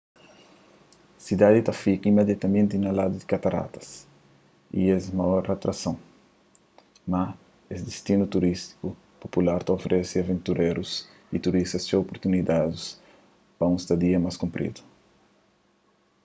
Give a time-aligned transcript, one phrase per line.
[1.25, 3.87] sidadi ta fika imidiatamenti na ladu di kataratas
[4.79, 5.97] y es é maoir atrason
[7.11, 7.29] mas
[7.73, 8.87] es distinu turístiku
[9.23, 10.91] popular ta oferese aventurérus
[11.35, 12.83] y turistas txeu opurtunidadis
[13.57, 14.81] pa un stadia más kunpridu